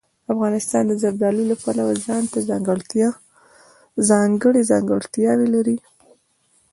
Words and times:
افغانستان 0.33 0.83
د 0.87 0.93
زردالو 1.03 1.41
له 1.51 1.55
پلوه 1.63 1.93
ځانته 2.05 2.37
ځانګړې 4.09 4.61
ځانګړتیاوې 4.71 5.47
لري. 5.55 5.77